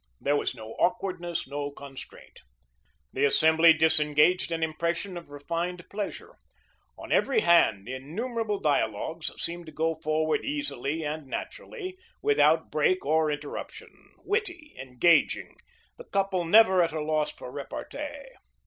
[0.19, 2.39] There was no awkwardness, no constraint.
[3.13, 6.37] The assembly disengaged an impression of refined pleasure.
[6.97, 13.29] On every hand, innumerable dialogues seemed to go forward easily and naturally, without break or
[13.29, 13.91] interruption,
[14.25, 15.55] witty, engaging,
[15.99, 18.25] the couple never at a loss for repartee.